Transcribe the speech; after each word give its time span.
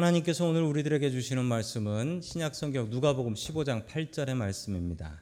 하나님께서 0.00 0.46
오늘 0.46 0.62
우리들에게 0.62 1.10
주시는 1.10 1.44
말씀은 1.44 2.22
신약 2.22 2.54
성경 2.54 2.88
누가복음 2.88 3.34
15장 3.34 3.86
8절의 3.86 4.34
말씀입니다. 4.34 5.20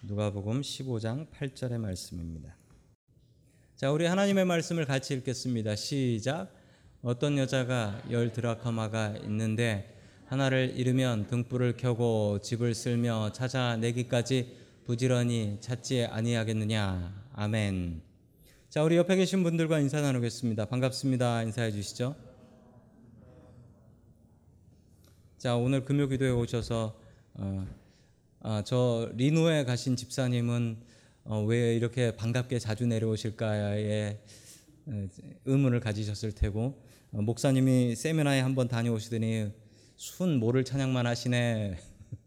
누가복음 0.00 0.62
15장 0.62 1.28
8절의 1.28 1.76
말씀입니다. 1.76 2.56
자, 3.76 3.92
우리 3.92 4.06
하나님의 4.06 4.46
말씀을 4.46 4.86
같이 4.86 5.12
읽겠습니다. 5.12 5.76
시작. 5.76 6.54
어떤 7.02 7.36
여자가 7.36 8.02
열 8.10 8.32
드라카마가 8.32 9.16
있는데 9.24 10.00
하나를 10.24 10.72
잃으면 10.74 11.26
등불을 11.26 11.76
켜고 11.76 12.38
집을 12.40 12.74
쓸며 12.74 13.32
찾아내기까지 13.32 14.56
부지런히 14.86 15.58
찾지 15.60 16.06
아니하겠느냐. 16.06 17.26
아멘. 17.34 18.00
자, 18.70 18.82
우리 18.82 18.96
옆에 18.96 19.16
계신 19.16 19.42
분들과 19.42 19.80
인사 19.80 20.00
나누겠습니다. 20.00 20.64
반갑습니다. 20.64 21.42
인사해 21.42 21.70
주시죠. 21.70 22.31
자 25.42 25.56
오늘 25.56 25.84
금요기도에 25.84 26.30
오셔서 26.30 26.96
어, 27.34 27.66
아, 28.42 28.62
저 28.64 29.10
리노에 29.16 29.64
가신 29.64 29.96
집사님은 29.96 30.76
어, 31.24 31.42
왜 31.42 31.74
이렇게 31.74 32.14
반갑게 32.14 32.60
자주 32.60 32.86
내려오실까에 32.86 34.20
의문을 35.44 35.80
가지셨을 35.80 36.30
테고 36.30 36.80
어, 37.10 37.22
목사님이 37.22 37.96
세미나에 37.96 38.38
한번 38.38 38.68
다녀오시더니 38.68 39.50
순 39.96 40.38
모를 40.38 40.64
찬양만 40.64 41.08
하시네 41.08 41.76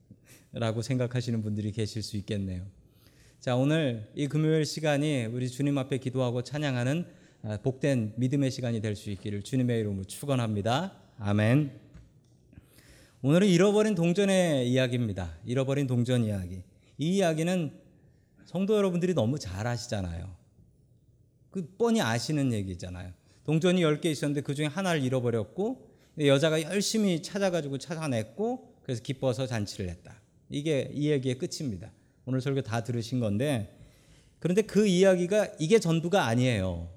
라고 0.52 0.82
생각하시는 0.82 1.42
분들이 1.42 1.72
계실 1.72 2.04
수 2.04 2.18
있겠네요. 2.18 2.66
자 3.40 3.56
오늘 3.56 4.12
이 4.14 4.28
금요일 4.28 4.66
시간이 4.66 5.28
우리 5.28 5.50
주님 5.50 5.78
앞에 5.78 6.00
기도하고 6.00 6.44
찬양하는 6.44 7.06
아, 7.44 7.60
복된 7.64 8.16
믿음의 8.18 8.52
시간이 8.52 8.82
될 8.82 8.98
수 8.98 9.10
있기를 9.10 9.44
주님의 9.44 9.80
이름으로 9.80 10.04
축원합니다. 10.04 10.92
아멘. 11.18 11.85
오늘은 13.28 13.48
잃어버린 13.48 13.96
동전의 13.96 14.70
이야기입니다. 14.70 15.36
잃어버린 15.46 15.88
동전 15.88 16.24
이야기. 16.24 16.62
이 17.00 17.16
이야기는 17.16 17.72
성도 18.46 18.78
여러분들이 18.78 19.16
너무 19.16 19.40
잘 19.40 19.66
아시잖아요. 19.66 20.30
그 21.50 21.68
뻔히 21.76 22.02
아시는 22.02 22.54
얘기잖아요. 22.54 23.12
동전이 23.44 23.82
10개 23.82 24.06
있었는데 24.06 24.42
그 24.42 24.54
중에 24.54 24.68
하나를 24.68 25.02
잃어버렸고 25.02 25.90
여자가 26.20 26.62
열심히 26.62 27.24
찾아가지고 27.24 27.80
찾아냈고 27.80 28.76
그래서 28.84 29.02
기뻐서 29.02 29.48
잔치를 29.48 29.90
했다. 29.90 30.22
이게 30.52 30.92
이 30.94 31.10
얘기의 31.10 31.40
끝입니다. 31.40 31.92
오늘 32.28 32.42
설교 32.42 32.62
다 32.62 32.84
들으신 32.84 33.20
건데 33.20 33.76
그런데 34.38 34.62
그 34.62 34.86
이야기가 34.86 35.48
이게 35.58 35.80
전부가 35.80 36.28
아니에요. 36.28 36.90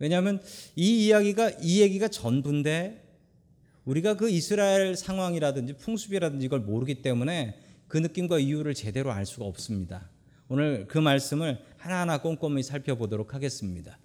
왜냐하면 0.00 0.42
이 0.74 1.06
이야기가 1.06 1.52
이 1.62 1.82
얘기가 1.82 2.08
전부인데 2.08 3.01
우리가 3.84 4.14
그 4.14 4.30
이스라엘 4.30 4.96
상황이라든지 4.96 5.74
풍습이라든지 5.74 6.46
이걸 6.46 6.60
모르기 6.60 7.02
때문에 7.02 7.58
그 7.88 7.98
느낌과 7.98 8.38
이유를 8.38 8.74
제대로 8.74 9.12
알 9.12 9.26
수가 9.26 9.44
없습니다. 9.44 10.08
오늘 10.48 10.86
그 10.86 10.98
말씀을 10.98 11.58
하나하나 11.76 12.20
꼼꼼히 12.20 12.62
살펴보도록 12.62 13.34
하겠습니다. 13.34 13.98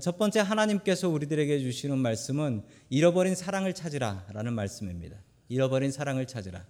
첫 0.00 0.18
번째 0.18 0.40
하나님께서 0.40 1.08
우리들에게 1.08 1.58
주시는 1.60 1.98
말씀은 1.98 2.62
잃어버린 2.90 3.34
사랑을 3.34 3.72
찾으라라는 3.72 4.52
말씀입니다. 4.52 5.16
잃어버린 5.48 5.90
사랑을 5.90 6.26
찾으라. 6.26 6.66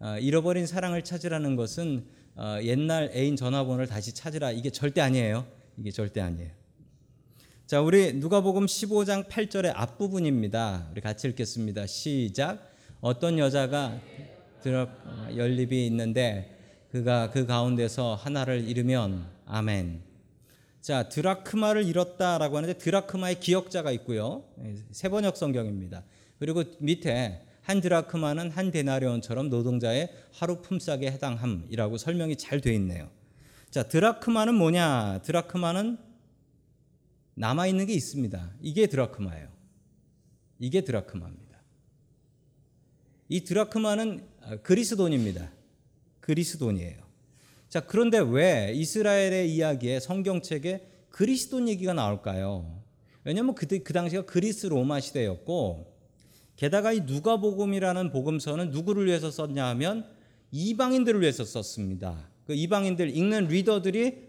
아, 0.00 0.18
잃어버린 0.18 0.66
사랑을 0.66 1.04
찾으라는 1.04 1.56
것은 1.56 2.06
어, 2.36 2.58
옛날 2.62 3.10
애인 3.14 3.36
전화번호를 3.36 3.86
다시 3.86 4.14
찾으라 4.14 4.52
이게 4.52 4.70
절대 4.70 5.00
아니에요. 5.00 5.46
이게 5.76 5.90
절대 5.90 6.20
아니에요. 6.20 6.59
자, 7.70 7.80
우리 7.80 8.14
누가복음 8.14 8.66
15장 8.66 9.28
8절의 9.28 9.70
앞부분입니다. 9.76 10.88
우리 10.90 11.00
같이 11.00 11.28
읽겠습니다. 11.28 11.86
시작. 11.86 12.68
어떤 13.00 13.38
여자가 13.38 13.96
드라 14.60 14.88
연립이 15.36 15.86
있는데 15.86 16.58
그가 16.90 17.30
그 17.30 17.46
가운데서 17.46 18.16
하나를 18.16 18.68
잃으면 18.68 19.24
아멘. 19.46 20.02
자, 20.80 21.08
드라크마를 21.08 21.84
잃었다라고 21.84 22.56
하는데 22.56 22.76
드라크마의 22.76 23.38
기억자가 23.38 23.92
있고요. 23.92 24.42
세 24.90 25.08
번역 25.08 25.36
성경입니다. 25.36 26.02
그리고 26.40 26.64
밑에 26.80 27.40
한 27.62 27.80
드라크마는 27.80 28.50
한 28.50 28.72
데나리온처럼 28.72 29.48
노동자의 29.48 30.10
하루 30.32 30.60
품삯에 30.60 31.02
해당함이라고 31.12 31.98
설명이 31.98 32.34
잘 32.34 32.60
돼 32.60 32.74
있네요. 32.74 33.08
자, 33.70 33.84
드라크마는 33.84 34.56
뭐냐? 34.56 35.20
드라크마는 35.22 36.09
남아 37.40 37.68
있는 37.68 37.86
게 37.86 37.94
있습니다. 37.94 38.52
이게 38.60 38.86
드라크마예요. 38.86 39.48
이게 40.58 40.82
드라크마입니다. 40.82 41.58
이 43.30 43.44
드라크마는 43.44 44.28
아, 44.42 44.56
그리스 44.56 44.94
돈입니다. 44.94 45.50
그리스 46.20 46.58
돈이에요. 46.58 46.98
자, 47.70 47.80
그런데 47.80 48.18
왜 48.18 48.74
이스라엘의 48.74 49.54
이야기에 49.54 50.00
성경책에 50.00 50.86
그리스 51.08 51.48
돈 51.48 51.66
얘기가 51.66 51.94
나올까요? 51.94 52.82
왜냐하면 53.24 53.54
그, 53.54 53.66
그 53.66 53.92
당시가 53.94 54.26
그리스 54.26 54.66
로마 54.66 55.00
시대였고 55.00 55.96
게다가 56.56 56.92
이 56.92 57.00
누가복음이라는 57.00 58.10
복음서는 58.10 58.70
누구를 58.70 59.06
위해서 59.06 59.30
썼냐 59.30 59.66
하면 59.68 60.06
이방인들을 60.52 61.22
위해서 61.22 61.46
썼습니다. 61.46 62.28
그 62.44 62.52
이방인들 62.52 63.16
읽는 63.16 63.48
리더들이 63.48 64.28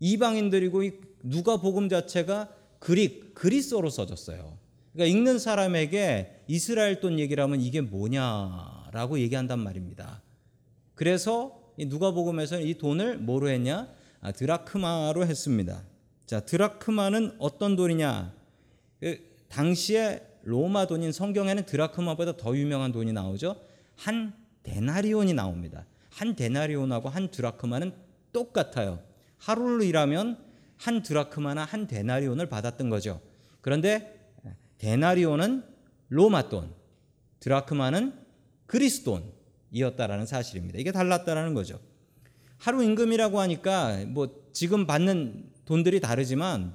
이방인들이고 0.00 0.82
누가 1.30 1.56
복음 1.56 1.88
자체가 1.88 2.48
그릭 2.78 3.34
그리스어로 3.34 3.90
써졌어요. 3.90 4.58
그러니까 4.92 5.16
읽는 5.16 5.38
사람에게 5.38 6.42
이스라엘 6.46 7.00
돈 7.00 7.18
얘기를 7.18 7.42
하면 7.42 7.60
이게 7.60 7.80
뭐냐라고 7.80 9.18
얘기한단 9.18 9.58
말입니다. 9.58 10.22
그래서 10.94 11.60
누가 11.88 12.12
복음에서 12.12 12.60
이 12.60 12.74
돈을 12.74 13.18
뭐로 13.18 13.50
했냐? 13.50 13.88
아, 14.20 14.32
드라크마로 14.32 15.26
했습니다. 15.26 15.82
자, 16.24 16.40
드라크마는 16.40 17.36
어떤 17.38 17.76
돈이냐? 17.76 18.32
그 19.00 19.18
당시에 19.48 20.26
로마 20.42 20.86
돈인 20.86 21.12
성경에는 21.12 21.66
드라크마보다 21.66 22.36
더 22.36 22.56
유명한 22.56 22.92
돈이 22.92 23.12
나오죠. 23.12 23.60
한 23.96 24.32
데나리온이 24.62 25.34
나옵니다. 25.34 25.84
한 26.10 26.34
데나리온하고 26.34 27.08
한 27.08 27.30
드라크마는 27.30 27.92
똑같아요. 28.32 29.00
하루를 29.38 29.84
일하면 29.84 30.38
한 30.76 31.02
드라크마나 31.02 31.64
한 31.64 31.86
데나리온을 31.86 32.48
받았던 32.48 32.90
거죠. 32.90 33.20
그런데 33.60 34.32
데나리온은 34.78 35.64
로마 36.08 36.48
돈, 36.48 36.72
드라크마는 37.40 38.12
그리스 38.66 39.04
돈이었다라는 39.04 40.26
사실입니다. 40.26 40.78
이게 40.78 40.92
달랐다라는 40.92 41.54
거죠. 41.54 41.80
하루 42.58 42.82
임금이라고 42.82 43.40
하니까 43.40 44.04
뭐 44.06 44.44
지금 44.52 44.86
받는 44.86 45.52
돈들이 45.64 46.00
다르지만 46.00 46.74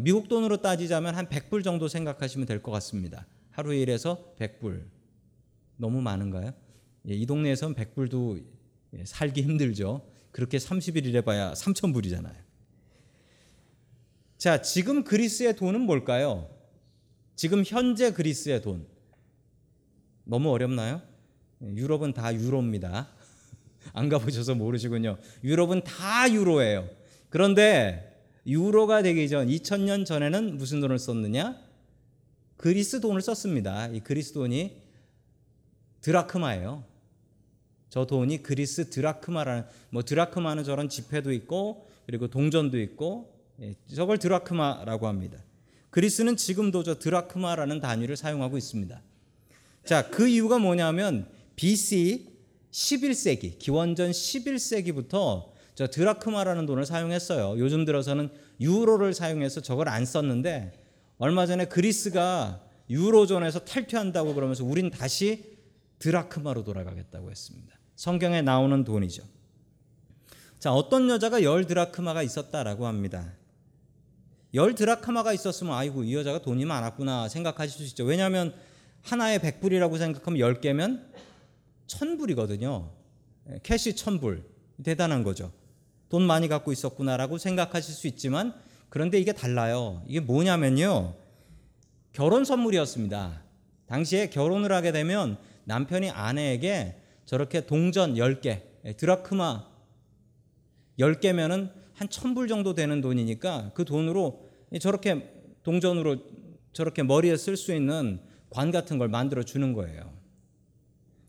미국 0.00 0.28
돈으로 0.28 0.62
따지자면 0.62 1.14
한 1.14 1.26
100불 1.28 1.62
정도 1.64 1.88
생각하시면 1.88 2.46
될 2.46 2.62
것 2.62 2.70
같습니다. 2.72 3.26
하루 3.50 3.74
일해서 3.74 4.34
100불. 4.38 4.84
너무 5.76 6.00
많은가요? 6.00 6.52
예, 7.08 7.14
이 7.14 7.26
동네에서는 7.26 7.74
100불도 7.74 8.42
살기 9.04 9.42
힘들죠. 9.42 10.06
그렇게 10.30 10.56
30일 10.58 11.04
일해봐야 11.06 11.52
3,000불이잖아요. 11.52 12.36
자, 14.42 14.60
지금 14.60 15.04
그리스의 15.04 15.54
돈은 15.54 15.82
뭘까요? 15.82 16.50
지금 17.36 17.62
현재 17.64 18.12
그리스의 18.12 18.60
돈. 18.60 18.84
너무 20.24 20.50
어렵나요? 20.50 21.00
유럽은 21.62 22.12
다 22.12 22.34
유로입니다. 22.34 23.06
안 23.94 24.08
가보셔서 24.08 24.56
모르시군요. 24.56 25.16
유럽은 25.44 25.84
다 25.84 26.28
유로예요. 26.28 26.90
그런데 27.28 28.20
유로가 28.44 29.02
되기 29.02 29.28
전 29.28 29.46
2000년 29.46 30.04
전에는 30.04 30.56
무슨 30.56 30.80
돈을 30.80 30.98
썼느냐? 30.98 31.56
그리스 32.56 33.00
돈을 33.00 33.20
썼습니다. 33.20 33.86
이 33.90 34.00
그리스 34.00 34.32
돈이 34.32 34.82
드라크마예요. 36.00 36.82
저 37.90 38.06
돈이 38.06 38.42
그리스 38.42 38.90
드라크마라는 38.90 39.66
뭐 39.90 40.02
드라크마는 40.02 40.64
저런 40.64 40.88
지폐도 40.88 41.30
있고 41.30 41.88
그리고 42.06 42.26
동전도 42.26 42.80
있고 42.80 43.31
예, 43.31 43.31
저걸 43.94 44.18
드라크마라고 44.18 45.06
합니다. 45.06 45.38
그리스는 45.90 46.36
지금도 46.36 46.82
저 46.82 46.98
드라크마라는 46.98 47.80
단위를 47.80 48.16
사용하고 48.16 48.56
있습니다. 48.56 49.00
자, 49.84 50.10
그 50.10 50.26
이유가 50.28 50.58
뭐냐면 50.58 51.28
BC 51.56 52.28
11세기, 52.70 53.58
기원전 53.58 54.10
11세기부터 54.10 55.50
저 55.74 55.86
드라크마라는 55.86 56.66
돈을 56.66 56.86
사용했어요. 56.86 57.58
요즘 57.58 57.84
들어서는 57.84 58.30
유로를 58.60 59.14
사용해서 59.14 59.60
저걸 59.60 59.88
안 59.88 60.04
썼는데 60.04 60.72
얼마 61.18 61.46
전에 61.46 61.66
그리스가 61.66 62.60
유로존에서 62.90 63.60
탈퇴한다고 63.60 64.34
그러면서 64.34 64.64
우린 64.64 64.90
다시 64.90 65.56
드라크마로 65.98 66.64
돌아가겠다고 66.64 67.30
했습니다. 67.30 67.78
성경에 67.96 68.42
나오는 68.42 68.82
돈이죠. 68.84 69.22
자, 70.58 70.72
어떤 70.72 71.08
여자가 71.08 71.42
열 71.42 71.66
드라크마가 71.66 72.22
있었다라고 72.22 72.86
합니다. 72.86 73.32
열 74.54 74.74
드라크마가 74.74 75.32
있었으면 75.32 75.74
아이고 75.74 76.04
이 76.04 76.14
여자가 76.14 76.42
돈이 76.42 76.64
많았구나 76.64 77.28
생각하실 77.28 77.78
수 77.78 77.82
있죠. 77.90 78.04
왜냐하면 78.04 78.54
하나에 79.02 79.38
100불이라고 79.38 79.98
생각하면 79.98 80.40
10개면 80.40 81.04
1000불이거든요. 81.86 82.88
예, 83.50 83.60
캐시 83.62 83.94
1000불. 83.94 84.44
대단한 84.82 85.22
거죠. 85.22 85.52
돈 86.08 86.22
많이 86.22 86.48
갖고 86.48 86.72
있었구나라고 86.72 87.38
생각하실 87.38 87.94
수 87.94 88.06
있지만 88.08 88.54
그런데 88.88 89.18
이게 89.18 89.32
달라요. 89.32 90.02
이게 90.06 90.20
뭐냐면요. 90.20 91.14
결혼 92.12 92.44
선물이었습니다. 92.44 93.42
당시에 93.86 94.28
결혼을 94.28 94.72
하게 94.72 94.92
되면 94.92 95.38
남편이 95.64 96.10
아내에게 96.10 96.96
저렇게 97.24 97.64
동전 97.66 98.14
10개, 98.14 98.62
예, 98.84 98.92
드라크마 98.92 99.66
10개면은 100.98 101.72
한 101.94 102.08
1000불 102.08 102.48
정도 102.48 102.74
되는 102.74 103.00
돈이니까 103.00 103.72
그 103.74 103.84
돈으로 103.84 104.48
저렇게 104.80 105.32
동전으로 105.62 106.16
저렇게 106.72 107.02
머리에 107.02 107.36
쓸 107.36 107.56
수 107.56 107.74
있는 107.74 108.20
관 108.50 108.70
같은 108.70 108.98
걸 108.98 109.08
만들어 109.08 109.42
주는 109.42 109.72
거예요. 109.72 110.12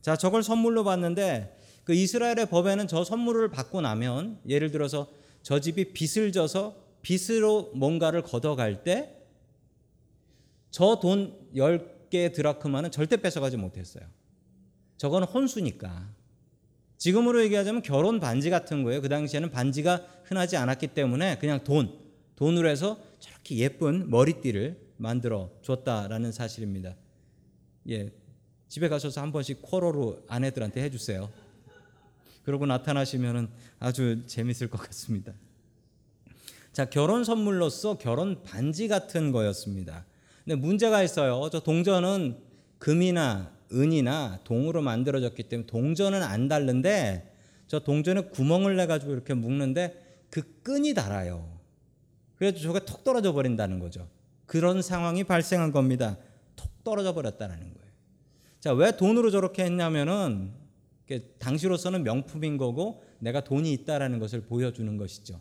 자, 0.01 0.15
저걸 0.15 0.43
선물로 0.43 0.83
받는데 0.83 1.57
그 1.83 1.93
이스라엘의 1.93 2.49
법에는 2.49 2.87
저 2.87 3.03
선물을 3.03 3.49
받고 3.49 3.81
나면 3.81 4.39
예를 4.47 4.71
들어서 4.71 5.09
저 5.41 5.59
집이 5.59 5.93
빚을 5.93 6.31
져서 6.31 6.75
빚으로 7.01 7.71
뭔가를 7.73 8.21
걷어갈 8.21 8.83
때 8.83 9.23
저 10.73 10.99
돈 10.99 11.37
10개 11.55 12.33
드라크마는 12.33 12.89
절대 12.89 13.17
뺏어가지 13.17 13.57
못했어요. 13.57 14.03
저건 14.97 15.23
혼수니까. 15.23 16.09
지금으로 17.03 17.43
얘기하자면 17.43 17.81
결혼 17.81 18.21
반지 18.21 18.49
같은 18.49 18.81
거예요. 18.83 19.01
그 19.01 19.09
당시에는 19.09 19.51
반지가 19.51 20.05
흔하지 20.23 20.55
않았기 20.55 20.87
때문에 20.87 21.37
그냥 21.37 21.61
돈, 21.65 21.99
돈으로 22.37 22.69
해서 22.69 22.97
저렇게 23.19 23.57
예쁜 23.57 24.09
머리띠를 24.09 24.79
만들어 24.95 25.49
줬다라는 25.63 26.31
사실입니다. 26.31 26.95
예. 27.89 28.09
집에 28.69 28.87
가셔서 28.87 29.19
한 29.19 29.33
번씩 29.33 29.61
코로로 29.61 30.23
아내들한테 30.29 30.81
해주세요. 30.81 31.29
그러고 32.43 32.65
나타나시면은 32.65 33.49
아주 33.79 34.25
재밌을 34.25 34.69
것 34.69 34.77
같습니다. 34.77 35.33
자, 36.71 36.85
결혼 36.85 37.25
선물로서 37.25 37.97
결혼 37.97 38.43
반지 38.43 38.87
같은 38.87 39.33
거였습니다. 39.33 40.05
근데 40.45 40.55
문제가 40.55 41.03
있어요. 41.03 41.49
저 41.51 41.59
동전은 41.59 42.37
금이나 42.79 43.52
은이나 43.73 44.39
동으로 44.43 44.81
만들어졌기 44.81 45.43
때문에 45.43 45.67
동전은 45.67 46.21
안 46.21 46.47
닳는데 46.47 47.33
저 47.67 47.79
동전에 47.79 48.21
구멍을 48.21 48.75
내 48.75 48.85
가지고 48.85 49.13
이렇게 49.13 49.33
묶는데 49.33 50.25
그 50.29 50.61
끈이 50.63 50.93
달아요. 50.93 51.47
그래서 52.35 52.59
저게 52.59 52.79
톡 52.85 53.03
떨어져 53.03 53.33
버린다는 53.33 53.79
거죠. 53.79 54.07
그런 54.45 54.81
상황이 54.81 55.23
발생한 55.23 55.71
겁니다. 55.71 56.17
톡 56.55 56.83
떨어져 56.83 57.13
버렸다는 57.13 57.57
거예요. 57.57 57.91
자, 58.59 58.73
왜 58.73 58.95
돈으로 58.95 59.31
저렇게 59.31 59.63
했냐면은 59.63 60.51
당시로서는 61.39 62.03
명품인 62.03 62.57
거고 62.57 63.03
내가 63.19 63.43
돈이 63.43 63.71
있다라는 63.73 64.19
것을 64.19 64.41
보여주는 64.41 64.97
것이죠. 64.97 65.39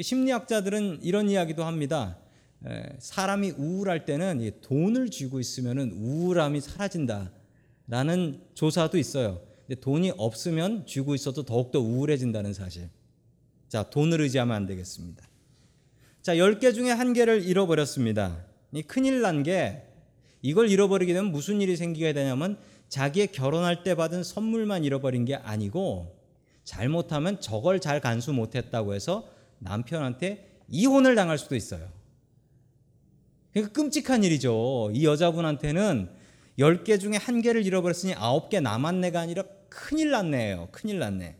심리학자들은 0.00 1.00
이런 1.02 1.28
이야기도 1.28 1.64
합니다. 1.64 2.18
사람이 2.98 3.52
우울할 3.52 4.04
때는 4.04 4.60
돈을 4.62 5.10
쥐고 5.10 5.40
있으면 5.40 5.90
우울함이 5.90 6.60
사라진다 6.60 7.32
라는 7.88 8.40
조사도 8.54 8.98
있어요. 8.98 9.40
근데 9.66 9.80
돈이 9.80 10.12
없으면 10.16 10.86
쥐고 10.86 11.14
있어도 11.14 11.42
더욱더 11.42 11.80
우울해진다는 11.80 12.52
사실. 12.52 12.88
자, 13.68 13.90
돈을 13.90 14.20
의지하면 14.20 14.54
안 14.54 14.66
되겠습니다. 14.66 15.26
자, 16.22 16.34
10개 16.34 16.74
중에 16.74 16.90
한 16.90 17.12
개를 17.12 17.42
잃어버렸습니다. 17.42 18.44
이 18.72 18.82
큰일 18.82 19.22
난 19.22 19.42
게 19.42 19.84
이걸 20.42 20.70
잃어버리게 20.70 21.12
되면 21.14 21.32
무슨 21.32 21.60
일이 21.60 21.76
생기게 21.76 22.12
되냐면 22.12 22.58
자기의 22.88 23.32
결혼할 23.32 23.82
때 23.82 23.94
받은 23.94 24.22
선물만 24.22 24.84
잃어버린 24.84 25.24
게 25.24 25.34
아니고 25.34 26.16
잘못하면 26.64 27.40
저걸 27.40 27.80
잘 27.80 28.00
간수 28.00 28.32
못했다고 28.32 28.94
해서 28.94 29.28
남편한테 29.58 30.62
이혼을 30.68 31.14
당할 31.14 31.38
수도 31.38 31.56
있어요. 31.56 31.88
그러니까 33.52 33.72
끔찍한 33.72 34.22
일이죠. 34.24 34.90
이 34.94 35.04
여자분한테는 35.04 36.10
10개 36.58 36.98
중에 36.98 37.16
한 37.16 37.40
개를 37.40 37.64
잃어버렸으니 37.64 38.14
9개 38.14 38.60
남았네가 38.60 39.20
아니라 39.20 39.44
큰일 39.68 40.10
났네요. 40.10 40.68
큰일 40.72 40.98
났네. 40.98 41.36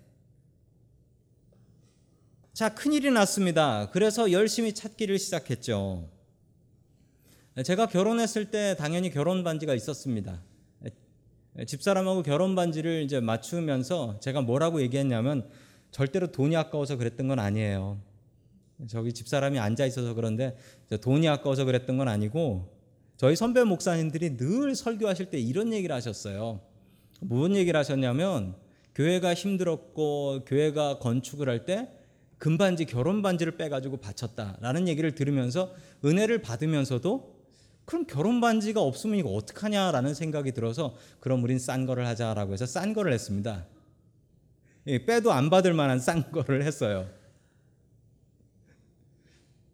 자, 2.52 2.74
큰일이 2.74 3.10
났습니다. 3.10 3.90
그래서 3.90 4.30
열심히 4.32 4.72
찾기를 4.72 5.18
시작했죠. 5.18 6.08
제가 7.64 7.86
결혼했을 7.86 8.50
때 8.50 8.76
당연히 8.76 9.10
결혼 9.10 9.42
반지가 9.42 9.74
있었습니다. 9.74 10.42
집사람하고 11.66 12.22
결혼 12.22 12.54
반지를 12.54 13.02
이제 13.02 13.18
맞추면서 13.18 14.20
제가 14.20 14.42
뭐라고 14.42 14.80
얘기했냐면 14.80 15.48
절대로 15.90 16.30
돈이 16.30 16.56
아까워서 16.56 16.96
그랬던 16.96 17.26
건 17.26 17.40
아니에요. 17.40 18.00
저기 18.86 19.12
집사람이 19.12 19.58
앉아 19.58 19.86
있어서 19.86 20.14
그런데 20.14 20.56
돈이 21.00 21.28
아까워서 21.28 21.64
그랬던 21.64 21.96
건 21.96 22.06
아니고 22.06 22.77
저희 23.18 23.34
선배 23.34 23.64
목사님들이 23.64 24.36
늘 24.36 24.76
설교하실 24.76 25.26
때 25.26 25.40
이런 25.40 25.72
얘기를 25.72 25.94
하셨어요. 25.94 26.60
무슨 27.20 27.56
얘기를 27.56 27.76
하셨냐면 27.78 28.54
교회가 28.94 29.34
힘들었고 29.34 30.44
교회가 30.46 31.00
건축을 31.00 31.48
할 31.48 31.64
때 31.64 31.90
금반지 32.38 32.84
결혼 32.84 33.20
반지를 33.20 33.56
빼가지고 33.56 33.96
바쳤다라는 33.96 34.86
얘기를 34.86 35.16
들으면서 35.16 35.74
은혜를 36.04 36.42
받으면서도 36.42 37.36
그럼 37.84 38.06
결혼 38.06 38.40
반지가 38.40 38.80
없으면 38.80 39.18
이거 39.18 39.30
어떡하냐라는 39.30 40.14
생각이 40.14 40.52
들어서 40.52 40.94
그럼 41.18 41.42
우린 41.42 41.58
싼 41.58 41.86
거를 41.86 42.06
하자라고 42.06 42.52
해서 42.52 42.66
싼 42.66 42.92
거를 42.92 43.12
했습니다. 43.12 43.66
빼도 44.84 45.32
안 45.32 45.50
받을 45.50 45.74
만한 45.74 45.98
싼 45.98 46.30
거를 46.30 46.62
했어요. 46.62 47.10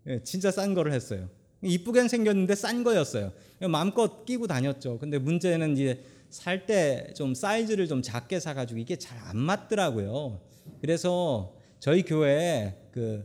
예, 0.07 0.23
진짜 0.23 0.51
싼 0.51 0.73
거를 0.73 0.93
했어요. 0.95 1.29
이쁘게 1.65 2.09
생겼는데 2.09 2.55
싼 2.55 2.85
거였어요. 2.85 3.33
마음껏 3.69 4.25
끼고 4.25 4.47
다녔죠. 4.47 4.99
근데 4.99 5.19
문제는 5.19 5.73
이제 5.73 6.05
살 6.31 6.67
때 6.67 7.13
좀 7.15 7.35
사이즈를 7.35 7.87
좀 7.87 8.03
작게 8.03 8.41
사가지고 8.41 8.81
이게 8.81 8.97
잘 8.97 9.19
안 9.25 9.37
맞더라고요. 9.39 10.41
그래서 10.81 11.55
저희 11.81 12.03
교회에 12.03 12.75
그, 12.93 13.25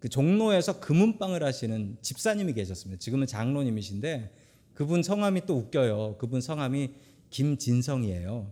그 0.00 0.08
종로에서 0.08 0.80
금은방을 0.80 1.42
하시는 1.42 1.96
집사님이 2.02 2.52
계셨습니다. 2.54 2.98
지금은 3.00 3.26
장로님이신데 3.26 4.32
그분 4.74 5.02
성함이 5.02 5.42
또 5.46 5.56
웃겨요. 5.56 6.16
그분 6.18 6.40
성함이 6.40 6.90
김진성이에요. 7.30 8.50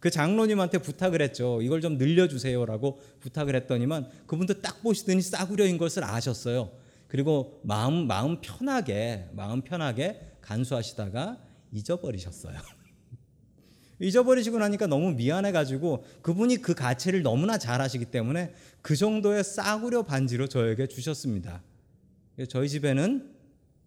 그 0.00 0.10
장로님한테 0.10 0.78
부탁을 0.78 1.22
했죠. 1.22 1.60
이걸 1.62 1.80
좀 1.80 1.96
늘려주세요라고 1.96 3.00
부탁을 3.20 3.56
했더니만 3.56 4.08
그분도 4.26 4.60
딱 4.60 4.82
보시더니 4.82 5.22
싸구려인 5.22 5.78
것을 5.78 6.04
아셨어요. 6.04 6.70
그리고 7.08 7.60
마음 7.62 8.06
마음 8.06 8.40
편하게 8.40 9.28
마음 9.32 9.62
편하게 9.62 10.20
간수하시다가 10.40 11.38
잊어버리셨어요. 11.72 12.58
잊어버리시고 14.00 14.58
나니까 14.58 14.86
너무 14.86 15.12
미안해 15.12 15.52
가지고 15.52 16.04
그분이 16.22 16.58
그 16.58 16.74
가치를 16.74 17.22
너무나 17.22 17.58
잘 17.58 17.80
아시기 17.80 18.06
때문에 18.06 18.52
그 18.82 18.94
정도의 18.96 19.42
싸구려 19.42 20.02
반지로 20.02 20.48
저에게 20.48 20.86
주셨습니다. 20.86 21.62
저희 22.48 22.68
집에는 22.68 23.34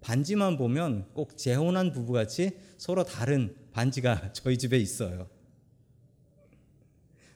반지만 0.01 0.57
보면 0.57 1.09
꼭 1.13 1.37
재혼한 1.37 1.91
부부같이 1.91 2.57
서로 2.77 3.03
다른 3.03 3.55
반지가 3.71 4.31
저희 4.33 4.57
집에 4.57 4.77
있어요. 4.77 5.29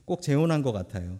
꼭 0.05 0.21
재혼한 0.21 0.63
것 0.63 0.71
같아요. 0.71 1.19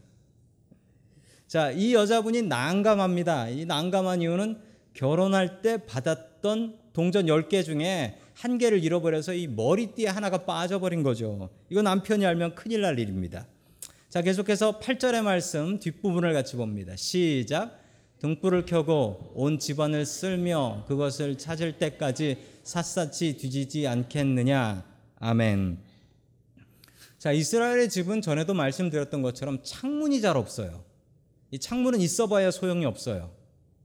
자, 1.48 1.72
이 1.72 1.94
여자분이 1.94 2.44
난감합니다. 2.44 3.50
이 3.50 3.66
난감한 3.66 4.22
이유는 4.22 4.60
결혼할 4.94 5.62
때 5.62 5.78
받았던 5.86 6.78
동전 6.94 7.26
10개 7.26 7.64
중에 7.64 8.20
한 8.34 8.58
개를 8.58 8.84
잃어버려서 8.84 9.34
이 9.34 9.48
머리띠에 9.48 10.08
하나가 10.08 10.46
빠져버린 10.46 11.04
거죠. 11.04 11.50
이거 11.70 11.82
남편이 11.82 12.26
알면 12.26 12.56
큰일 12.56 12.82
날 12.82 13.00
일입니다. 13.00 13.46
자, 14.10 14.22
계속해서 14.22 14.80
8절의 14.80 15.24
말씀 15.24 15.80
뒷부분을 15.80 16.34
같이 16.34 16.56
봅니다. 16.56 16.96
시작. 16.96 17.80
등불을 18.20 18.66
켜고 18.66 19.32
온 19.36 19.60
집안을 19.60 20.06
쓸며 20.06 20.86
그것을 20.88 21.38
찾을 21.38 21.78
때까지 21.78 22.38
샅샅이 22.64 23.38
뒤지지 23.38 23.88
않겠느냐. 23.88 24.86
아멘. 25.20 25.80
자, 27.18 27.32
이스라엘의 27.32 27.90
집은 27.90 28.22
전에도 28.22 28.54
말씀드렸던 28.54 29.22
것처럼 29.22 29.60
창문이 29.64 30.22
잘 30.22 30.38
없어요. 30.38 30.84
이 31.54 31.60
창문은 31.60 32.02
있어 32.02 32.26
봐야 32.26 32.50
소용이 32.50 32.84
없어요. 32.84 33.30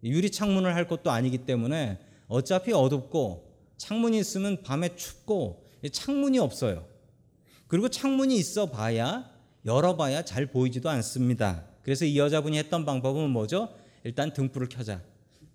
유리 0.02 0.30
창문을 0.30 0.74
할 0.74 0.88
것도 0.88 1.10
아니기 1.10 1.44
때문에 1.44 1.98
어차피 2.26 2.72
어둡고 2.72 3.46
창문이 3.76 4.18
있으면 4.20 4.62
밤에 4.62 4.96
춥고 4.96 5.68
창문이 5.92 6.38
없어요. 6.38 6.86
그리고 7.66 7.90
창문이 7.90 8.34
있어 8.38 8.70
봐야 8.70 9.30
열어봐야 9.66 10.24
잘 10.24 10.46
보이지도 10.46 10.88
않습니다. 10.88 11.66
그래서 11.82 12.06
이 12.06 12.18
여자분이 12.18 12.56
했던 12.56 12.86
방법은 12.86 13.28
뭐죠? 13.28 13.68
일단 14.02 14.32
등불을 14.32 14.70
켜자. 14.70 15.02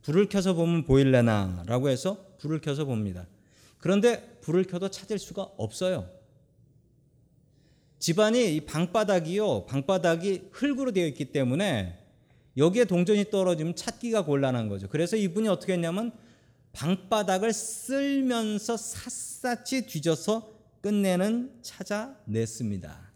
불을 0.04 0.30
켜서 0.30 0.54
보면 0.54 0.86
보일래나 0.86 1.64
라고 1.66 1.90
해서 1.90 2.24
불을 2.38 2.62
켜서 2.62 2.86
봅니다. 2.86 3.26
그런데 3.80 4.38
불을 4.42 4.66
켜도 4.66 4.90
찾을 4.90 5.18
수가 5.18 5.50
없어요. 5.58 6.08
집안이 7.98 8.56
이 8.56 8.62
방바닥이요. 8.62 9.66
방바닥이 9.66 10.50
흙으로 10.52 10.92
되어 10.92 11.08
있기 11.08 11.32
때문에 11.32 12.03
여기에 12.58 12.86
동전이 12.86 13.30
떨어지면 13.30 13.76
찾기가 13.76 14.26
곤란한 14.26 14.70
거죠. 14.70 14.88
그래서 14.90 15.16
이분이 15.16 15.48
어떻게 15.48 15.74
했냐면 15.74 16.12
방바닥을 16.74 17.54
쓸면서 17.54 18.78
샅샅이 18.78 19.88
뒤져서 19.88 20.54
끝내는 20.82 21.52
찾아냈습니다. 21.62 23.12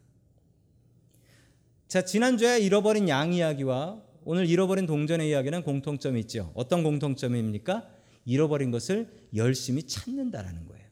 자, 1.87 2.01
지난주에 2.03 2.59
잃어버린 2.59 3.09
양 3.09 3.33
이야기와 3.33 4.01
오늘 4.25 4.47
잃어버린 4.47 4.85
동전의 4.85 5.29
이야기는 5.29 5.63
공통점이 5.63 6.19
있죠. 6.21 6.51
어떤 6.53 6.83
공통점입니까? 6.83 7.87
잃어버린 8.25 8.71
것을 8.71 9.09
열심히 9.35 9.83
찾는다라는 9.83 10.67
거예요. 10.67 10.85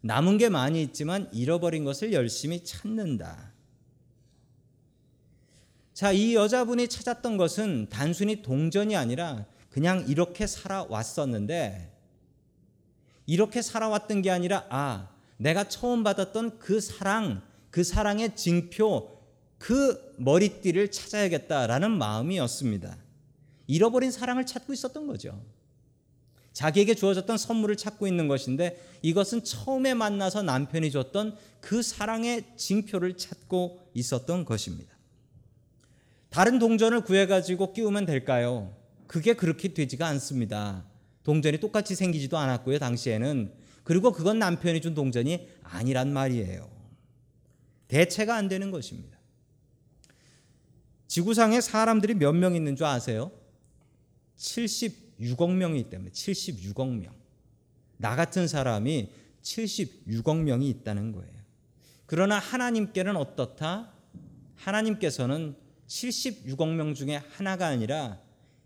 남은 0.00 0.38
게 0.38 0.48
많이 0.48 0.82
있지만 0.82 1.28
잃어버린 1.32 1.84
것을 1.84 2.12
열심히 2.12 2.64
찾는다. 2.64 3.51
자, 6.02 6.10
이 6.10 6.34
여자분이 6.34 6.88
찾았던 6.88 7.36
것은 7.36 7.86
단순히 7.88 8.42
동전이 8.42 8.96
아니라 8.96 9.46
그냥 9.70 10.04
이렇게 10.08 10.48
살아왔었는데 10.48 11.92
이렇게 13.26 13.62
살아왔던 13.62 14.22
게 14.22 14.32
아니라 14.32 14.66
아, 14.68 15.10
내가 15.36 15.68
처음 15.68 16.02
받았던 16.02 16.58
그 16.58 16.80
사랑, 16.80 17.40
그 17.70 17.84
사랑의 17.84 18.34
징표, 18.34 19.16
그 19.58 20.16
머리띠를 20.16 20.90
찾아야겠다라는 20.90 21.92
마음이었습니다. 21.92 22.96
잃어버린 23.68 24.10
사랑을 24.10 24.44
찾고 24.44 24.72
있었던 24.72 25.06
거죠. 25.06 25.40
자기에게 26.52 26.96
주어졌던 26.96 27.38
선물을 27.38 27.76
찾고 27.76 28.08
있는 28.08 28.26
것인데 28.26 28.84
이것은 29.02 29.44
처음에 29.44 29.94
만나서 29.94 30.42
남편이 30.42 30.90
줬던 30.90 31.36
그 31.60 31.80
사랑의 31.80 32.56
징표를 32.56 33.16
찾고 33.16 33.78
있었던 33.94 34.44
것입니다. 34.44 34.91
다른 36.32 36.58
동전을 36.58 37.02
구해가지고 37.02 37.74
끼우면 37.74 38.06
될까요? 38.06 38.74
그게 39.06 39.34
그렇게 39.34 39.74
되지가 39.74 40.06
않습니다. 40.08 40.86
동전이 41.24 41.58
똑같이 41.58 41.94
생기지도 41.94 42.38
않았고요, 42.38 42.78
당시에는. 42.78 43.52
그리고 43.84 44.12
그건 44.12 44.38
남편이 44.38 44.80
준 44.80 44.94
동전이 44.94 45.46
아니란 45.62 46.10
말이에요. 46.10 46.70
대체가 47.86 48.34
안 48.34 48.48
되는 48.48 48.70
것입니다. 48.70 49.18
지구상에 51.06 51.60
사람들이 51.60 52.14
몇 52.14 52.34
명 52.34 52.54
있는 52.54 52.76
줄 52.76 52.86
아세요? 52.86 53.30
76억 54.38 55.50
명이기 55.54 55.90
때문에 55.90 56.10
76억 56.12 56.96
명. 56.96 57.12
나 57.98 58.16
같은 58.16 58.48
사람이 58.48 59.12
76억 59.42 60.38
명이 60.38 60.66
있다는 60.70 61.12
거예요. 61.12 61.34
그러나 62.06 62.38
하나님께는 62.38 63.16
어떻다? 63.16 63.92
하나님께서는 64.56 65.56
76억 65.92 66.74
명 66.74 66.94
중에 66.94 67.22
하나가 67.32 67.66
아니라 67.66 68.18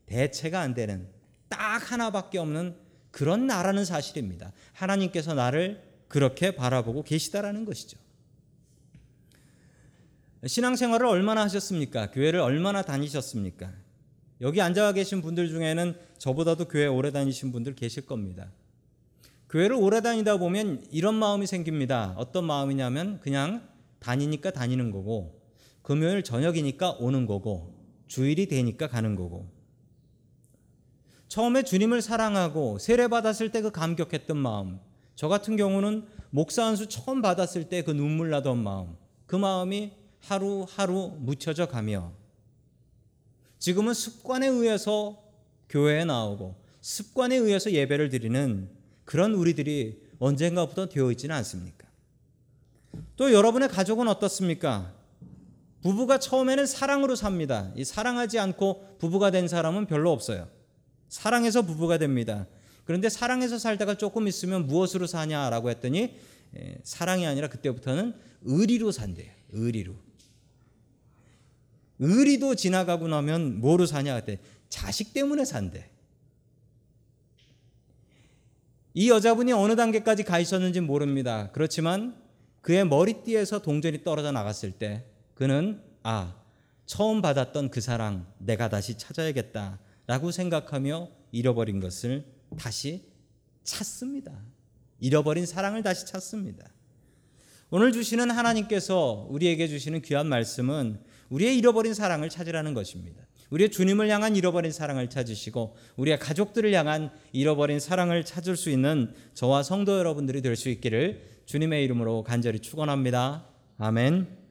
대체가 0.07 0.61
안 0.61 0.75
되는 0.75 1.09
딱 1.49 1.91
하나밖에 1.91 2.39
없는 2.39 2.77
그런 3.11 3.47
나라는 3.47 3.85
사실입니다. 3.85 4.53
하나님께서 4.73 5.35
나를 5.35 5.83
그렇게 6.09 6.53
바라보고 6.53 7.03
계시다라는 7.03 7.65
것이죠. 7.65 7.99
신앙생활을 10.47 11.07
얼마나 11.07 11.43
하셨습니까? 11.43 12.13
교회를 12.13 12.41
얼마나 12.41 12.83
다니셨습니까? 12.83 13.73
여기 14.43 14.61
앉아 14.61 14.93
계신 14.93 15.23
분들 15.23 15.49
중에는 15.49 15.99
저보다도 16.19 16.67
교회 16.67 16.87
오래 16.87 17.11
다니신 17.11 17.51
분들 17.53 17.75
계실 17.75 18.07
겁니다. 18.07 18.53
교회를 19.49 19.75
오래 19.75 20.01
다니다 20.03 20.37
보면 20.37 20.87
이런 20.91 21.15
마음이 21.15 21.47
생깁니다. 21.47 22.15
어떤 22.17 22.45
마음이냐면 22.45 23.19
그냥 23.21 23.67
다니니까 23.99 24.51
다니는 24.51 24.91
거고 24.91 25.46
금요일 25.87 26.25
저녁이니까 26.25 26.97
오는 26.99 27.27
거고 27.27 27.73
주일이 28.09 28.49
되니까 28.49 28.89
가는 28.89 29.15
거고 29.15 29.49
처음에 31.29 31.63
주님을 31.63 32.03
사랑하고 32.03 32.81
세례 32.81 33.07
받았을 33.07 33.53
때 33.53 33.63
그 33.63 33.71
감격했던 33.71 34.37
마음 34.37 34.81
저 35.15 35.29
같은 35.29 35.57
경우는 35.57 36.09
목사 36.31 36.65
안수 36.67 36.89
처음 36.89 37.23
받았을 37.23 37.69
때 37.69 37.83
그 37.83 37.93
눈물 37.93 38.31
나던 38.31 38.59
마음 38.65 38.97
그 39.27 39.37
마음이 39.37 39.93
하루하루 40.19 41.19
묻혀져 41.21 41.67
가며 41.67 42.13
지금은 43.61 43.95
습관에 43.95 44.49
의해서 44.49 45.23
교회에 45.69 46.05
나오고 46.05 46.57
습관에 46.81 47.37
의해서 47.37 47.71
예배를 47.71 48.09
드리는 48.09 48.69
그런 49.05 49.35
우리들이 49.35 50.03
언젠가부터 50.19 50.89
되어 50.89 51.13
있지는 51.13 51.37
않습니까? 51.37 51.87
또 53.15 53.33
여러분의 53.33 53.69
가족은 53.69 54.09
어떻습니까? 54.09 54.97
부부가 55.87 56.19
처음에는 56.19 56.67
사랑으로 56.67 57.15
삽니다. 57.15 57.71
이 57.77 57.85
사랑하지 57.85 58.41
않고 58.41 58.97
부부가 58.99 59.31
된 59.31 59.47
사람은 59.47 59.87
별로 59.87 60.11
없어요. 60.11 60.49
사랑해서 61.09 61.63
부부가 61.63 61.97
됩니다. 61.97 62.49
그런데 62.85 63.09
사랑해서 63.09 63.57
살다가 63.57 63.97
조금 63.97 64.27
있으면 64.27 64.67
무엇으로 64.67 65.07
사냐라고 65.07 65.71
했더니 65.71 66.17
사랑이 66.83 67.25
아니라 67.25 67.47
그때부터는 67.47 68.15
의리로 68.43 68.91
산대요. 68.91 69.31
의리로. 69.53 69.95
의리도 72.01 72.57
지나가고 72.57 73.07
나면 73.07 73.61
뭐로 73.61 73.87
사냐 73.87 74.19
그때 74.19 74.41
자식 74.69 75.15
때문에 75.15 75.45
산대. 75.45 75.89
이 78.93 79.09
여자분이 79.09 79.53
어느 79.53 79.77
단계까지 79.77 80.25
가 80.25 80.41
있었는지 80.41 80.81
모릅니다. 80.81 81.53
그렇지만 81.53 82.21
그의 82.61 82.85
머리띠에서 82.89 83.61
동전이 83.61 84.03
떨어져 84.03 84.33
나갔을 84.33 84.73
때 84.73 85.05
그는 85.37 85.81
아 86.03 86.35
처음 86.87 87.21
받았던 87.21 87.71
그 87.71 87.81
사랑 87.81 88.27
내가 88.39 88.69
다시 88.69 88.97
찾아야겠다 88.97 89.79
라고 90.07 90.31
생각하며 90.31 91.09
잃어버린 91.31 91.79
것을 91.79 92.25
다시 92.59 93.05
찾습니다. 93.63 94.33
잃어버린 94.99 95.45
사랑을 95.45 95.83
다시 95.83 96.07
찾습니다. 96.07 96.67
오늘 97.69 97.93
주시는 97.93 98.31
하나님께서 98.31 99.27
우리에게 99.29 99.69
주시는 99.69 100.01
귀한 100.03 100.27
말씀은 100.29 101.01
우리의 101.29 101.59
잃어버린 101.59 101.93
사랑을 101.93 102.31
찾으라는 102.31 102.73
것입니다. 102.73 103.23
우리의 103.51 103.71
주님을 103.71 104.09
향한 104.09 104.37
잃어버린 104.37 104.73
사랑을 104.73 105.11
찾으시고 105.11 105.77
우리의 105.97 106.19
가족들을 106.19 106.73
향한 106.73 107.11
잃어버린 107.33 107.79
사랑을 107.79 108.25
찾을 108.25 108.57
수 108.57 108.71
있는 108.71 109.13
저와 109.35 109.63
성도 109.63 109.99
여러분들이 109.99 110.41
될 110.41 110.57
수 110.57 110.71
있기를 110.71 111.43
주님의 111.45 111.85
이름으로 111.85 112.23
간절히 112.23 112.61
축원합니다. 112.61 113.47
아멘. 113.79 114.46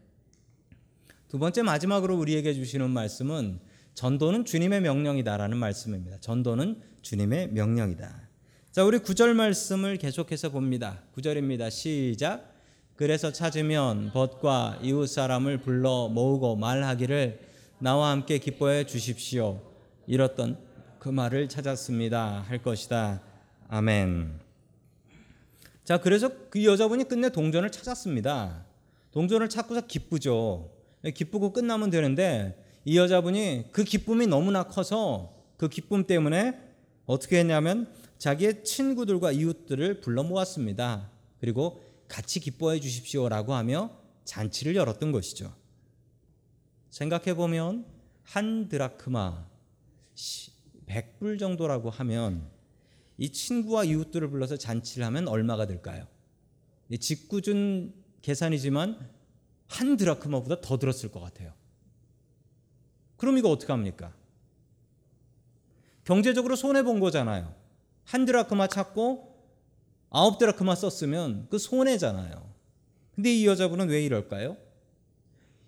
두 1.36 1.39
번째 1.39 1.63
마지막으로 1.63 2.18
우리에게 2.18 2.54
주시는 2.54 2.92
말씀은 2.92 3.60
전도는 3.94 4.46
주님의 4.46 4.80
명령이다라는 4.80 5.58
말씀입니다. 5.58 6.18
전도는 6.22 6.80
주님의 7.01 7.50
명령이다. 7.50 8.30
자, 8.72 8.86
우리 8.86 9.00
구절 9.00 9.34
말씀을 9.34 9.98
계속해서 9.98 10.51
봅니다. 10.51 11.01
구절입니다. 11.12 11.70
시작. 11.70 12.56
그래서 12.96 13.34
찾으면 13.34 14.12
벗과 14.13 14.80
이웃 14.82 15.08
사람을 15.08 15.60
불러 15.60 16.08
모으고 16.08 16.56
말하기를 16.56 17.42
나와 17.80 18.12
함께 18.12 18.38
기뻐해 18.38 18.86
주십시오. 18.86 19.60
이렇던 20.08 20.58
그 21.00 21.10
말을 21.10 21.50
찾았습니다. 21.50 22.46
할 22.48 22.63
것이다. 22.63 23.22
아멘. 23.68 24.39
자, 25.84 26.00
그래서 26.00 26.30
그 26.50 26.63
여자분이 26.63 27.10
끝내 27.10 27.27
동전을 27.27 27.74
찾았습니다. 27.74 28.65
동전을 29.12 29.50
찾고서 29.50 29.82
기쁘죠. 29.82 30.75
기쁘고 31.13 31.53
끝나면 31.53 31.89
되는데 31.89 32.63
이 32.83 32.97
여자분이 32.97 33.65
그 33.71 33.83
기쁨이 33.83 34.27
너무나 34.27 34.63
커서 34.63 35.33
그 35.57 35.69
기쁨 35.69 36.05
때문에 36.05 36.59
어떻게 37.05 37.39
했냐면 37.39 37.91
자기의 38.17 38.63
친구들과 38.63 39.31
이웃들을 39.31 40.01
불러 40.01 40.24
모았습니다. 40.24 41.12
그리고 41.39 41.81
같이 42.07 42.39
기뻐해 42.39 42.79
주십시오라고 42.79 43.53
하며 43.53 43.91
잔치를 44.24 44.75
열었던 44.75 45.12
것이죠. 45.12 45.53
생각해 46.89 47.35
보면 47.35 47.85
한 48.24 48.69
드라크마 48.69 49.45
100불 50.88 51.39
정도라고 51.39 51.89
하면 51.89 52.50
이 53.17 53.29
친구와 53.29 53.83
이웃들을 53.85 54.29
불러서 54.29 54.57
잔치를 54.57 55.05
하면 55.05 55.27
얼마가 55.27 55.67
될까요? 55.67 56.07
직구준 57.00 57.93
계산이지만 58.21 59.14
한 59.67 59.98
드라크마보다 59.98 60.62
더 60.62 60.77
들었을 60.77 61.12
것 61.12 61.19
같아요. 61.19 61.53
그럼 63.17 63.38
이거 63.38 63.50
어떻게 63.50 63.72
합니까? 63.72 64.13
경제적으로 66.03 66.55
손해 66.55 66.84
본 66.84 67.00
거잖아요. 67.00 67.53
한 68.03 68.25
드라크마 68.25 68.67
찾고 68.67 69.36
아홉 70.10 70.38
드라크마 70.38 70.75
썼으면 70.75 71.48
그 71.50 71.57
손해잖아요. 71.57 72.53
근데 73.15 73.34
이 73.34 73.48
여자분은 73.48 73.89
왜 73.89 74.03
이럴까요? 74.05 74.57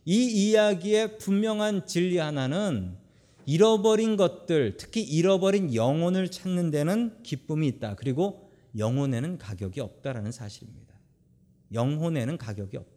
이 0.05 0.25
이야기의 0.25 1.17
분명한 1.17 1.85
진리 1.85 2.17
하나는 2.17 2.97
잃어버린 3.45 4.17
것들, 4.17 4.77
특히 4.77 5.01
잃어버린 5.01 5.73
영혼을 5.73 6.29
찾는 6.29 6.69
데는 6.69 7.23
기쁨이 7.23 7.67
있다. 7.67 7.95
그리고 7.95 8.51
영혼에는 8.77 9.37
가격이 9.37 9.79
없다라는 9.79 10.31
사실입니다. 10.31 10.93
영혼에는 11.73 12.37
가격이 12.37 12.77
없다. 12.77 12.96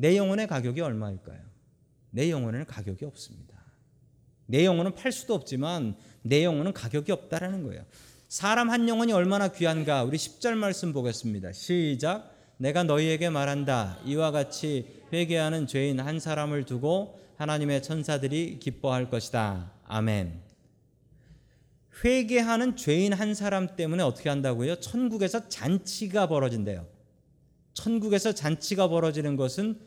내 0.00 0.16
영혼의 0.16 0.46
가격이 0.46 0.80
얼마일까요? 0.80 1.40
내 2.10 2.30
영혼에는 2.30 2.66
가격이 2.66 3.04
없습니다. 3.04 3.58
내 4.46 4.64
영혼은 4.64 4.94
팔 4.94 5.10
수도 5.10 5.34
없지만 5.34 5.96
내 6.22 6.44
영혼은 6.44 6.72
가격이 6.72 7.10
없다라는 7.10 7.64
거예요. 7.64 7.84
사람 8.28 8.70
한 8.70 8.88
영혼이 8.88 9.12
얼마나 9.12 9.48
귀한가? 9.48 10.04
우리 10.04 10.16
10절 10.16 10.54
말씀 10.54 10.92
보겠습니다. 10.92 11.50
시작. 11.50 12.32
내가 12.58 12.84
너희에게 12.84 13.28
말한다. 13.28 13.98
이와 14.04 14.30
같이 14.30 15.02
회개하는 15.12 15.66
죄인 15.66 15.98
한 15.98 16.20
사람을 16.20 16.64
두고 16.64 17.18
하나님의 17.36 17.82
천사들이 17.82 18.60
기뻐할 18.60 19.10
것이다. 19.10 19.72
아멘. 19.84 20.40
회개하는 22.04 22.76
죄인 22.76 23.14
한 23.14 23.34
사람 23.34 23.74
때문에 23.74 24.04
어떻게 24.04 24.28
한다고요? 24.28 24.76
천국에서 24.76 25.48
잔치가 25.48 26.28
벌어진대요. 26.28 26.86
천국에서 27.78 28.32
잔치가 28.32 28.88
벌어지는 28.88 29.36
것은 29.36 29.78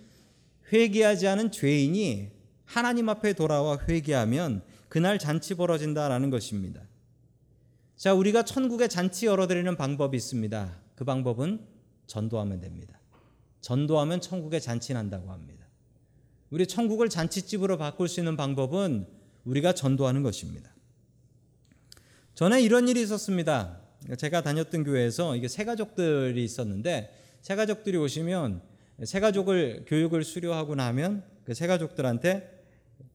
회개하지 0.71 1.27
않은 1.27 1.51
죄인이 1.51 2.31
하나님 2.63 3.09
앞에 3.09 3.33
돌아와 3.33 3.77
회개하면 3.85 4.63
그날 4.87 5.19
잔치 5.19 5.55
벌어진다라는 5.55 6.29
것입니다. 6.29 6.81
자, 7.97 8.13
우리가 8.13 8.43
천국에 8.43 8.87
잔치 8.87 9.25
열어드리는 9.25 9.75
방법이 9.75 10.15
있습니다. 10.15 10.73
그 10.95 11.03
방법은 11.03 11.59
전도하면 12.07 12.61
됩니다. 12.61 12.97
전도하면 13.59 14.21
천국에 14.21 14.61
잔치 14.61 14.93
난다고 14.93 15.29
합니다. 15.29 15.65
우리 16.49 16.67
천국을 16.67 17.09
잔치집으로 17.09 17.77
바꿀 17.77 18.07
수 18.07 18.21
있는 18.21 18.37
방법은 18.37 19.05
우리가 19.43 19.73
전도하는 19.73 20.23
것입니다. 20.23 20.73
전에 22.35 22.61
이런 22.61 22.87
일이 22.87 23.01
있었습니다. 23.01 23.81
제가 24.17 24.43
다녔던 24.43 24.85
교회에서 24.85 25.35
이게 25.35 25.49
새 25.49 25.65
가족들이 25.65 26.41
있었는데 26.41 27.20
새 27.41 27.55
가족들이 27.55 27.97
오시면 27.97 28.61
새 29.03 29.19
가족을 29.19 29.85
교육을 29.87 30.23
수료하고 30.23 30.75
나면 30.75 31.23
그 31.43 31.53
새 31.53 31.67
가족들한테 31.67 32.59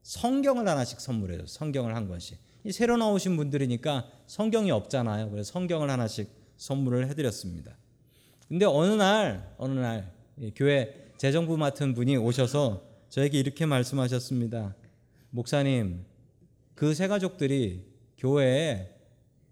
성경을 0.03 0.67
하나씩 0.69 1.01
선물해요. 1.01 1.47
성경을 1.47 1.95
한 1.95 2.09
권씩. 2.09 2.39
이 2.65 2.73
새로 2.73 2.97
나오신 2.97 3.37
분들이니까 3.37 4.09
성경이 4.27 4.71
없잖아요. 4.73 5.31
그래서 5.31 5.53
성경을 5.53 5.89
하나씩 5.91 6.29
선물을 6.57 7.09
해드렸습니다. 7.09 7.77
근데 8.49 8.65
어느 8.67 8.93
날 8.93 9.55
어느 9.59 9.79
날 9.79 10.13
교회 10.55 11.11
재정부 11.19 11.57
맡은 11.57 11.95
분이 11.95 12.17
오셔서 12.17 12.85
저에게 13.09 13.39
이렇게 13.39 13.67
말씀하셨습니다. 13.67 14.75
목사님, 15.31 16.05
그 16.75 16.93
새 16.95 17.09
가족들이 17.09 17.85
교회에 18.19 18.93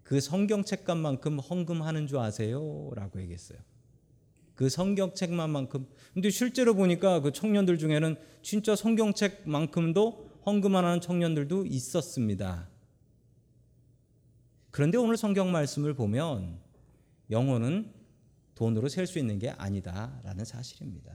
그 0.03 0.19
성경책값만큼 0.19 1.39
헌금하는 1.39 2.07
줄 2.07 2.19
아세요? 2.19 2.91
라고 2.95 3.19
얘기했어요. 3.21 3.57
그 4.55 4.69
성경책만큼. 4.69 5.87
근데 6.13 6.29
실제로 6.29 6.73
보니까 6.73 7.19
그 7.19 7.31
청년들 7.31 7.77
중에는 7.77 8.15
진짜 8.41 8.75
성경책만큼도 8.75 10.29
헌금하는 10.45 11.01
청년들도 11.01 11.65
있었습니다. 11.65 12.69
그런데 14.71 14.97
오늘 14.97 15.17
성경 15.17 15.51
말씀을 15.51 15.93
보면 15.93 16.59
영혼은 17.31 17.91
돈으로 18.55 18.87
셀 18.87 19.07
수 19.07 19.19
있는 19.19 19.39
게 19.39 19.49
아니다라는 19.49 20.45
사실입니다. 20.45 21.13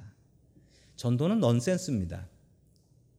전도는 0.97 1.41
넌센스입니다. 1.41 2.29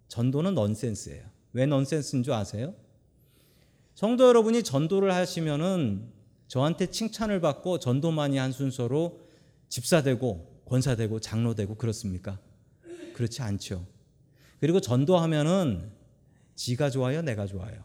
전도는 0.08 0.54
넌센스예요. 0.54 1.25
왜 1.54 1.66
넌센스인 1.66 2.22
줄 2.22 2.34
아세요? 2.34 2.75
성도 3.96 4.28
여러분이 4.28 4.63
전도를 4.63 5.13
하시면은 5.13 6.12
저한테 6.48 6.88
칭찬을 6.88 7.40
받고 7.40 7.80
전도 7.80 8.12
많이 8.12 8.38
한 8.38 8.52
순서로 8.52 9.19
집사되고 9.71 10.62
권사되고 10.65 11.19
장로되고 11.19 11.75
그렇습니까? 11.75 12.39
그렇지 13.15 13.41
않죠. 13.41 13.88
그리고 14.60 14.79
전도하면은 14.79 15.91
지가 16.55 16.91
좋아요, 16.91 17.23
내가 17.23 17.47
좋아요. 17.47 17.84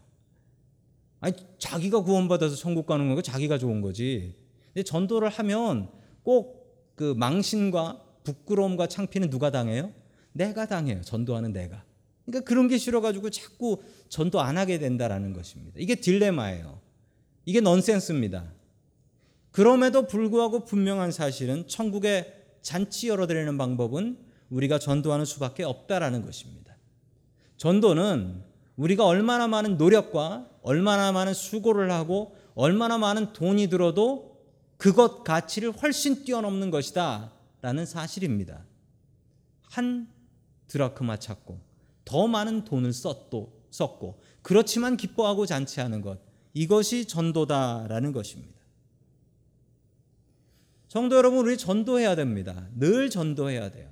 아니 1.19 1.35
자기가 1.57 2.01
구원받아서 2.03 2.55
천국 2.55 2.85
가는 2.85 3.09
거고 3.09 3.23
자기가 3.23 3.57
좋은 3.57 3.81
거지. 3.81 4.35
근데 4.73 4.83
전도를 4.83 5.29
하면 5.29 5.89
꼭 6.21 6.57
그 6.97 7.13
망신과 7.15 8.03
부끄러움과 8.23 8.87
창피는 8.87 9.29
누가 9.29 9.51
당해요? 9.51 9.93
내가 10.33 10.65
당해요. 10.65 11.01
전도하는 11.03 11.53
내가. 11.53 11.85
그러니까 12.25 12.43
그런 12.49 12.67
게 12.67 12.79
싫어가지고 12.79 13.29
자꾸 13.29 13.83
전도 14.09 14.41
안 14.41 14.57
하게 14.57 14.79
된다라는 14.79 15.31
것입니다. 15.31 15.79
이게 15.79 15.93
딜레마예요. 15.93 16.81
이게 17.45 17.61
넌센스입니다. 17.61 18.51
그럼에도 19.57 20.05
불구하고 20.05 20.65
분명한 20.65 21.11
사실은 21.11 21.67
천국에 21.67 22.31
잔치 22.61 23.07
열어드리는 23.07 23.57
방법은 23.57 24.19
우리가 24.51 24.77
전도하는 24.77 25.25
수밖에 25.25 25.63
없다라는 25.63 26.23
것입니다. 26.23 26.77
전도는 27.57 28.43
우리가 28.75 29.07
얼마나 29.07 29.47
많은 29.47 29.77
노력과 29.77 30.47
얼마나 30.61 31.11
많은 31.11 31.33
수고를 31.33 31.91
하고 31.91 32.35
얼마나 32.53 32.99
많은 32.99 33.33
돈이 33.33 33.69
들어도 33.69 34.37
그것 34.77 35.23
가치를 35.23 35.71
훨씬 35.71 36.23
뛰어넘는 36.23 36.69
것이다 36.69 37.31
라는 37.61 37.87
사실입니다. 37.87 38.63
한 39.63 40.07
드라크마 40.67 41.17
찾고 41.17 41.59
더 42.05 42.27
많은 42.27 42.63
돈을 42.63 42.93
썼도, 42.93 43.53
썼고 43.71 44.21
그렇지만 44.43 44.97
기뻐하고 44.97 45.47
잔치하는 45.47 46.01
것 46.01 46.19
이것이 46.53 47.07
전도다라는 47.07 48.11
것입니다. 48.11 48.56
성도 50.97 51.15
여러분 51.15 51.45
우리 51.45 51.57
전도해야 51.57 52.15
됩니다. 52.15 52.67
늘 52.75 53.11
전도해야 53.11 53.69
돼요. 53.69 53.87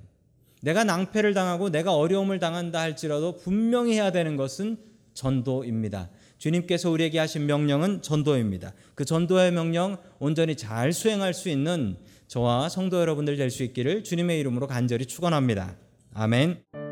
내가 0.60 0.82
낭패를 0.82 1.34
당하고 1.34 1.70
내가 1.70 1.94
어려움을 1.94 2.40
당한다 2.40 2.80
할지라도 2.80 3.36
분명히 3.36 3.92
해야 3.92 4.10
되는 4.10 4.36
것은 4.36 4.76
전도입니다. 5.14 6.10
주님께서 6.38 6.90
우리에게 6.90 7.20
하신 7.20 7.46
명령은 7.46 8.02
전도입니다. 8.02 8.72
그 8.96 9.04
전도의 9.04 9.52
명령 9.52 9.98
온전히 10.18 10.56
잘 10.56 10.92
수행할 10.92 11.32
수 11.32 11.48
있는 11.48 11.96
저와 12.26 12.68
성도 12.68 13.00
여러분들 13.00 13.36
될 13.36 13.52
수 13.52 13.62
있기를 13.62 14.02
주님의 14.02 14.40
이름으로 14.40 14.66
간절히 14.66 15.06
축원합니다. 15.06 15.76
아멘. 16.12 16.85